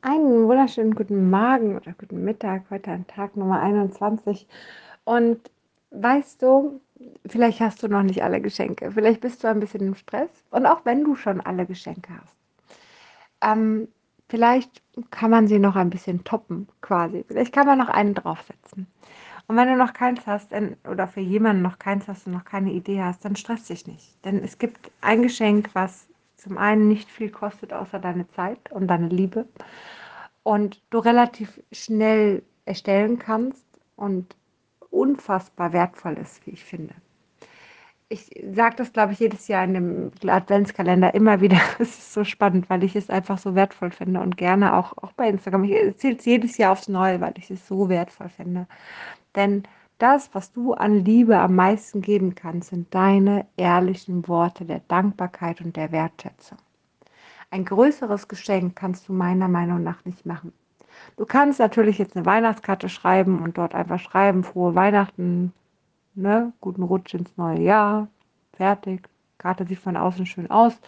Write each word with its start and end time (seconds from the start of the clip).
Einen 0.00 0.46
wunderschönen 0.46 0.94
guten 0.94 1.28
Morgen 1.28 1.74
oder 1.74 1.92
guten 1.92 2.22
Mittag, 2.22 2.62
heute 2.70 2.92
an 2.92 3.04
Tag 3.08 3.36
Nummer 3.36 3.60
21. 3.60 4.46
Und 5.02 5.50
weißt 5.90 6.40
du, 6.40 6.80
vielleicht 7.26 7.58
hast 7.58 7.82
du 7.82 7.88
noch 7.88 8.04
nicht 8.04 8.22
alle 8.22 8.40
Geschenke, 8.40 8.92
vielleicht 8.92 9.20
bist 9.22 9.42
du 9.42 9.48
ein 9.48 9.58
bisschen 9.58 9.80
im 9.80 9.96
Stress. 9.96 10.30
Und 10.50 10.66
auch 10.66 10.84
wenn 10.84 11.02
du 11.02 11.16
schon 11.16 11.40
alle 11.40 11.66
Geschenke 11.66 12.12
hast, 12.14 12.36
ähm, 13.42 13.88
vielleicht 14.28 14.82
kann 15.10 15.32
man 15.32 15.48
sie 15.48 15.58
noch 15.58 15.74
ein 15.74 15.90
bisschen 15.90 16.22
toppen, 16.22 16.68
quasi. 16.80 17.24
Vielleicht 17.26 17.52
kann 17.52 17.66
man 17.66 17.78
noch 17.78 17.88
einen 17.88 18.14
draufsetzen. 18.14 18.86
Und 19.48 19.56
wenn 19.56 19.66
du 19.66 19.76
noch 19.76 19.94
keins 19.94 20.24
hast 20.28 20.52
oder 20.88 21.08
für 21.08 21.20
jemanden 21.20 21.62
noch 21.62 21.80
keins 21.80 22.06
hast 22.06 22.28
und 22.28 22.34
noch 22.34 22.44
keine 22.44 22.70
Idee 22.70 23.02
hast, 23.02 23.24
dann 23.24 23.34
stress 23.34 23.64
dich 23.64 23.88
nicht. 23.88 24.24
Denn 24.24 24.44
es 24.44 24.58
gibt 24.58 24.92
ein 25.00 25.22
Geschenk, 25.22 25.70
was 25.72 26.07
zum 26.38 26.56
einen 26.56 26.88
nicht 26.88 27.10
viel 27.10 27.30
kostet, 27.30 27.72
außer 27.72 27.98
deine 27.98 28.28
Zeit 28.28 28.72
und 28.72 28.88
deine 28.88 29.08
Liebe. 29.08 29.46
Und 30.42 30.80
du 30.90 30.98
relativ 30.98 31.60
schnell 31.72 32.42
erstellen 32.64 33.18
kannst 33.18 33.66
und 33.96 34.36
unfassbar 34.90 35.72
wertvoll 35.72 36.14
ist, 36.14 36.46
wie 36.46 36.52
ich 36.52 36.64
finde. 36.64 36.94
Ich 38.08 38.30
sage 38.54 38.76
das, 38.76 38.94
glaube 38.94 39.12
ich, 39.12 39.18
jedes 39.18 39.48
Jahr 39.48 39.64
in 39.64 39.74
dem 39.74 40.10
Adventskalender 40.26 41.12
immer 41.12 41.42
wieder. 41.42 41.60
Es 41.78 41.98
ist 41.98 42.14
so 42.14 42.24
spannend, 42.24 42.70
weil 42.70 42.82
ich 42.84 42.96
es 42.96 43.10
einfach 43.10 43.36
so 43.36 43.54
wertvoll 43.54 43.90
finde 43.90 44.20
und 44.20 44.38
gerne 44.38 44.74
auch, 44.74 44.96
auch 44.96 45.12
bei 45.12 45.28
Instagram. 45.28 45.64
Ich 45.64 45.72
erzähle 45.72 46.16
es 46.16 46.24
jedes 46.24 46.56
Jahr 46.56 46.72
aufs 46.72 46.88
Neue, 46.88 47.20
weil 47.20 47.34
ich 47.36 47.50
es 47.50 47.66
so 47.68 47.90
wertvoll 47.90 48.30
finde. 48.30 48.66
Denn 49.36 49.64
das, 49.98 50.34
was 50.34 50.52
du 50.52 50.74
an 50.74 51.04
Liebe 51.04 51.38
am 51.38 51.56
meisten 51.56 52.00
geben 52.00 52.34
kannst, 52.34 52.70
sind 52.70 52.94
deine 52.94 53.46
ehrlichen 53.56 54.26
Worte 54.28 54.64
der 54.64 54.80
Dankbarkeit 54.80 55.60
und 55.60 55.76
der 55.76 55.92
Wertschätzung. 55.92 56.58
Ein 57.50 57.64
größeres 57.64 58.28
Geschenk 58.28 58.76
kannst 58.76 59.08
du 59.08 59.12
meiner 59.12 59.48
Meinung 59.48 59.82
nach 59.82 60.04
nicht 60.04 60.26
machen. 60.26 60.52
Du 61.16 61.24
kannst 61.24 61.58
natürlich 61.58 61.98
jetzt 61.98 62.16
eine 62.16 62.26
Weihnachtskarte 62.26 62.88
schreiben 62.88 63.42
und 63.42 63.58
dort 63.58 63.74
einfach 63.74 63.98
schreiben, 63.98 64.44
frohe 64.44 64.74
Weihnachten, 64.74 65.52
ne, 66.14 66.52
guten 66.60 66.82
Rutsch 66.82 67.14
ins 67.14 67.36
neue 67.36 67.60
Jahr, 67.60 68.08
fertig. 68.52 69.08
Karte 69.38 69.64
sieht 69.66 69.78
von 69.78 69.96
außen 69.96 70.26
schön 70.26 70.50
aus, 70.50 70.78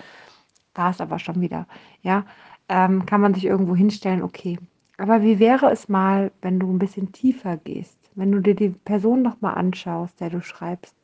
da 0.75 0.91
ist 0.91 1.01
aber 1.01 1.19
schon 1.19 1.41
wieder, 1.41 1.67
ja, 2.03 2.25
ähm, 2.69 3.07
kann 3.07 3.21
man 3.21 3.35
sich 3.35 3.45
irgendwo 3.45 3.77
hinstellen, 3.77 4.23
okay. 4.23 4.59
Aber 4.99 5.23
wie 5.23 5.39
wäre 5.39 5.71
es 5.71 5.89
mal, 5.89 6.33
wenn 6.43 6.59
du 6.59 6.71
ein 6.71 6.79
bisschen 6.79 7.13
tiefer 7.13 7.57
gehst? 7.57 8.00
Wenn 8.15 8.33
du 8.33 8.41
dir 8.41 8.55
die 8.55 8.71
Person 8.71 9.23
nochmal 9.23 9.55
anschaust, 9.55 10.21
der 10.21 10.31
du 10.31 10.43
schreibst, 10.43 10.95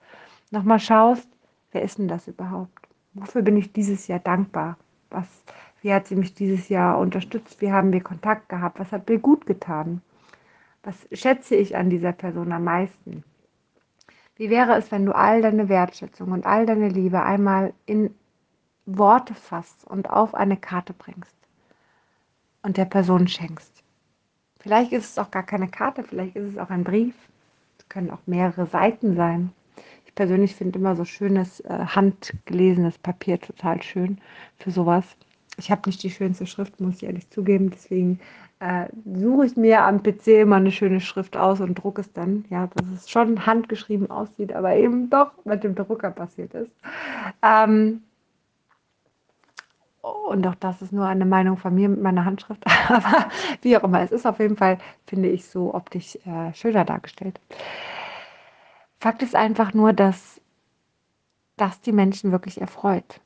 nochmal 0.51 0.81
schaust, 0.81 1.29
wer 1.73 1.83
ist 1.83 1.99
denn 1.99 2.09
das 2.09 2.29
überhaupt? 2.29 2.89
Wofür 3.15 3.43
bin 3.43 3.57
ich 3.57 3.73
dieses 3.73 4.07
Jahr 4.07 4.19
dankbar? 4.19 4.77
Was, 5.11 5.27
wie 5.83 5.93
hat 5.93 6.07
sie 6.07 6.17
mich 6.17 6.35
dieses 6.35 6.69
Jahr 6.69 6.99
unterstützt? 6.99 7.61
Wie 7.61 7.73
haben 7.73 7.93
wir 7.93 8.03
Kontakt 8.03 8.49
gehabt? 8.49 8.79
Was 8.79 8.93
hat 8.93 9.09
mir 9.09 9.19
gut 9.19 9.47
getan? 9.47 10.03
Was 10.83 11.07
schätze 11.13 11.57
ich 11.57 11.77
an 11.77 11.91
dieser 11.91 12.13
Person 12.13 12.53
am 12.53 12.65
meisten? 12.65 13.25
Wie 14.37 14.51
wäre 14.51 14.77
es, 14.77 14.93
wenn 14.93 15.07
du 15.07 15.15
all 15.15 15.41
deine 15.41 15.69
Wertschätzung 15.69 16.33
und 16.33 16.45
all 16.45 16.67
deine 16.67 16.89
Liebe 16.89 17.23
einmal 17.23 17.73
in 17.87 18.15
Worte 18.85 19.35
fasst 19.35 19.87
und 19.87 20.11
auf 20.11 20.35
eine 20.35 20.59
Karte 20.59 20.93
bringst 20.93 21.37
und 22.63 22.77
der 22.77 22.85
Person 22.85 23.27
schenkst? 23.29 23.83
Vielleicht 24.67 24.91
ist 24.91 25.13
es 25.13 25.19
auch 25.19 25.31
gar 25.31 25.45
keine 25.45 25.69
Karte, 25.69 26.03
vielleicht 26.03 26.35
ist 26.35 26.55
es 26.55 26.59
auch 26.59 26.71
ein 26.71 26.83
Brief. 26.83 27.15
Es 27.79 27.89
können 27.89 28.11
auch 28.11 28.19
mehrere 28.27 28.67
Seiten 28.67 29.15
sein. 29.15 29.53
Ich 30.07 30.15
persönlich 30.17 30.57
finde 30.57 30.81
immer 30.81 30.97
so 30.97 31.05
schönes, 31.05 31.61
äh, 31.61 31.69
handgelesenes 31.69 32.99
Papier 32.99 33.41
total 33.41 33.81
schön 33.81 34.19
für 34.59 34.73
sowas. 34.73 35.05
Ich 35.57 35.71
habe 35.71 35.83
nicht 35.87 36.03
die 36.03 36.11
schönste 36.11 36.49
Schrift, 36.49 36.81
muss 36.81 36.97
ich 36.97 37.05
ehrlich 37.05 37.31
zugeben. 37.31 37.71
Deswegen 37.71 38.19
äh, 38.59 38.87
suche 39.05 39.47
ich 39.47 39.57
mir 39.57 39.85
am 39.85 40.03
PC 40.03 40.41
immer 40.41 40.57
eine 40.57 40.73
schöne 40.73 41.01
Schrift 41.01 41.37
aus 41.37 41.61
und 41.61 41.77
drucke 41.77 42.01
es 42.01 42.13
dann. 42.13 42.45
Ja, 42.51 42.67
dass 42.67 42.89
es 42.89 43.09
schon 43.09 43.47
handgeschrieben 43.47 44.11
aussieht, 44.11 44.53
aber 44.53 44.75
eben 44.75 45.11
doch 45.11 45.31
mit 45.45 45.63
dem 45.63 45.77
Drucker 45.77 46.11
passiert 46.11 46.55
ist. 46.55 46.73
Ähm, 47.41 48.03
und 50.07 50.47
auch 50.47 50.55
das 50.55 50.83
ist 50.83 50.93
nur 50.93 51.07
eine 51.07 51.25
Meinung 51.25 51.57
von 51.57 51.75
mir 51.75 51.89
mit 51.89 52.01
meiner 52.01 52.25
Handschrift. 52.25 52.63
Aber 52.89 53.29
wie 53.63 53.77
auch 53.77 53.85
immer, 53.85 54.01
es 54.01 54.13
ist 54.13 54.27
auf 54.27 54.39
jeden 54.39 54.57
Fall, 54.57 54.79
finde 55.07 55.29
ich, 55.29 55.47
so 55.47 55.75
optisch 55.75 56.17
äh, 56.27 56.53
schöner 56.55 56.85
dargestellt. 56.85 57.41
Fakt 59.01 59.23
ist 59.23 59.35
einfach 59.35 59.75
nur, 59.75 59.93
dass 59.93 60.41
das 61.57 61.81
die 61.81 61.93
Menschen 61.93 62.33
wirklich 62.33 62.61
erfreut. 62.61 63.21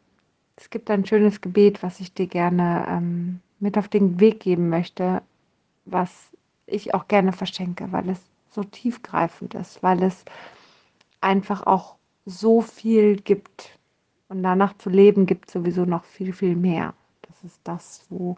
Es 0.57 0.71
gibt 0.71 0.91
ein 0.91 1.07
schönes 1.07 1.41
Gebet, 1.41 1.83
was 1.83 2.01
ich 2.01 2.13
dir 2.13 2.27
gerne 2.27 2.85
ähm, 2.89 3.41
mit 3.61 3.79
auf 3.79 3.89
den 3.89 4.21
Weg 4.21 4.41
geben 4.41 4.69
möchte, 4.69 5.23
was 5.85 6.11
ich 6.67 6.95
auch 6.95 7.09
gerne 7.09 7.33
verschenke, 7.33 7.91
weil 7.93 8.09
es 8.11 8.21
so 8.51 8.63
tiefgreifend 8.63 9.55
ist, 9.55 9.83
weil 9.83 10.03
es 10.03 10.25
einfach 11.21 11.67
auch 11.67 11.97
so 12.27 12.61
viel 12.61 13.17
gibt 13.17 13.79
und 14.31 14.45
danach 14.45 14.79
zu 14.79 14.91
leben 14.91 15.27
gibt 15.27 15.51
sowieso 15.51 15.85
noch 15.85 16.05
viel, 16.05 16.33
viel 16.33 16.55
mehr. 16.55 16.95
Das 17.23 17.43
ist 17.43 17.61
das, 17.65 18.07
wo 18.09 18.37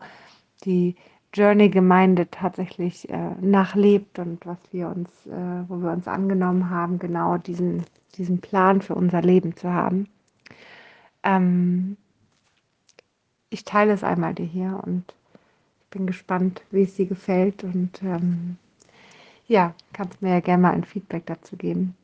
die 0.65 0.97
Journey-Gemeinde 1.35 2.31
tatsächlich 2.31 3.09
äh, 3.11 3.35
nachlebt 3.41 4.19
und 4.19 4.45
was 4.47 4.59
wir 4.73 4.89
uns, 4.89 5.11
äh, 5.27 5.69
wo 5.69 5.77
wir 5.83 5.91
uns 5.93 6.09
angenommen 6.09 6.71
haben, 6.71 6.99
genau 6.99 7.37
diesen, 7.37 7.85
diesen 8.17 8.41
Plan 8.41 8.81
für 8.81 8.95
unser 8.95 9.21
Leben 9.21 9.55
zu 9.55 9.71
haben. 9.71 10.09
Ähm, 11.23 11.99
ich 13.51 13.65
teile 13.65 13.93
es 13.93 14.03
einmal 14.03 14.35
dir 14.35 14.47
hier 14.47 14.81
und 14.85 15.05
ich 15.83 15.89
bin 15.91 16.07
gespannt, 16.07 16.63
wie 16.71 16.85
es 16.85 16.95
dir 16.95 17.07
gefällt 17.07 17.65
und 17.65 18.03
ähm, 18.03 18.57
ja, 19.47 19.75
kannst 19.93 20.23
mir 20.23 20.31
ja 20.31 20.41
gerne 20.41 20.63
mal 20.63 20.73
ein 20.73 20.85
Feedback 20.85 21.27
dazu 21.27 21.57
geben. 21.57 21.95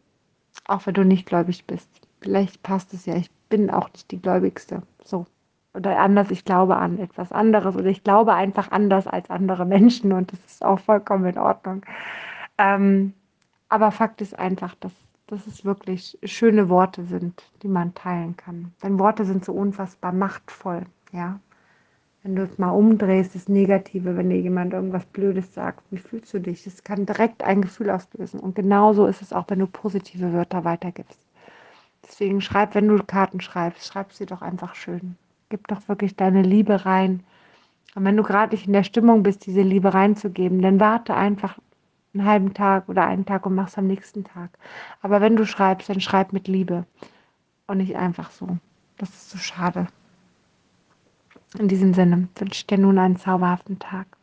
Auch 0.67 0.85
wenn 0.87 0.95
du 0.95 1.05
nicht 1.07 1.25
gläubig 1.25 1.65
bist. 1.67 1.89
Vielleicht 2.21 2.63
passt 2.63 2.93
es 2.93 3.07
ja. 3.07 3.17
Ich 3.17 3.31
bin 3.49 3.71
auch 3.71 3.91
nicht 3.93 4.11
die 4.11 4.21
Gläubigste. 4.21 4.83
So. 5.05 5.27
Oder 5.75 5.99
anders, 5.99 6.31
ich 6.31 6.45
glaube 6.45 6.77
an 6.77 6.99
etwas 6.99 7.31
anderes 7.31 7.77
oder 7.77 7.87
ich 7.87 8.03
glaube 8.03 8.35
einfach 8.35 8.71
anders 8.71 9.07
als 9.07 9.31
andere 9.31 9.65
Menschen 9.65 10.13
und 10.13 10.33
das 10.33 10.41
ist 10.47 10.65
auch 10.65 10.81
vollkommen 10.81 11.27
in 11.27 11.39
Ordnung. 11.39 11.85
Ähm, 12.57 13.13
aber 13.69 13.93
Fakt 13.93 14.21
ist 14.21 14.39
einfach, 14.39 14.75
dass, 14.77 14.93
dass 15.27 15.47
es 15.47 15.65
wirklich 15.65 16.19
schöne 16.25 16.69
Worte 16.69 17.05
sind, 17.05 17.45
die 17.63 17.69
man 17.69 17.95
teilen 17.95 18.37
kann. 18.37 18.73
Denn 18.83 18.99
Worte 18.99 19.25
sind 19.25 19.45
so 19.45 19.53
unfassbar 19.53 20.13
machtvoll, 20.13 20.83
ja. 21.13 21.39
Wenn 22.25 22.35
du 22.35 22.43
es 22.43 22.59
mal 22.59 22.71
umdrehst, 22.71 23.35
das 23.37 23.49
Negative, 23.49 24.17
wenn 24.17 24.29
dir 24.31 24.41
jemand 24.41 24.73
irgendwas 24.73 25.07
Blödes 25.07 25.55
sagt, 25.55 25.85
wie 25.91 25.99
fühlst 25.99 26.35
du 26.35 26.41
dich? 26.41 26.65
Das 26.65 26.83
kann 26.83 27.07
direkt 27.07 27.45
ein 27.45 27.63
Gefühl 27.63 27.91
auslösen. 27.91 28.41
Und 28.41 28.57
genauso 28.57 29.07
ist 29.07 29.23
es 29.23 29.33
auch, 29.33 29.45
wenn 29.49 29.61
du 29.61 29.67
positive 29.69 30.33
Wörter 30.33 30.65
weitergibst. 30.65 31.21
Deswegen 32.09 32.41
schreib, 32.41 32.75
wenn 32.75 32.89
du 32.89 33.03
Karten 33.05 33.41
schreibst, 33.41 33.87
schreib 33.87 34.13
sie 34.13 34.27
doch 34.27 34.43
einfach 34.43 34.75
schön. 34.75 35.17
Gib 35.51 35.69
doch 35.69 35.89
wirklich 35.89 36.17
deine 36.17 36.43
Liebe 36.43 36.85
rein. 36.85 37.23
Und 37.95 38.05
wenn 38.05 38.17
du 38.17 38.23
gerade 38.23 38.55
nicht 38.55 38.67
in 38.67 38.73
der 38.73 38.85
Stimmung 38.85 39.23
bist, 39.23 39.47
diese 39.47 39.63
Liebe 39.63 39.95
reinzugeben, 39.95 40.63
dann 40.63 40.81
warte 40.81 41.15
einfach 41.15 41.59
einen 42.15 42.27
halben 42.27 42.55
Tag 42.55 42.89
oder 42.89 43.07
einen 43.07 43.27
Tag 43.27 43.47
und 43.47 43.55
mach 43.55 43.69
es 43.69 43.79
am 43.79 43.87
nächsten 43.87 44.25
Tag. 44.25 44.51
Aber 45.03 45.21
wenn 45.21 45.37
du 45.37 45.47
schreibst, 45.47 45.89
dann 45.89 46.01
schreib 46.01 46.33
mit 46.33 46.49
Liebe 46.49 46.87
und 47.67 47.79
nicht 47.79 47.97
einfach 47.97 48.31
so. 48.31 48.59
Das 48.97 49.11
ist 49.11 49.31
so 49.31 49.39
schade. 49.39 49.87
In 51.59 51.69
diesem 51.69 51.95
Sinne 51.95 52.29
wünsche 52.37 52.61
ich 52.61 52.67
dir 52.67 52.79
nun 52.79 52.99
einen 52.99 53.17
zauberhaften 53.17 53.79
Tag. 53.79 54.18